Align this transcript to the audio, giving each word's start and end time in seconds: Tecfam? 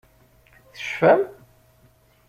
Tecfam? 0.73 1.21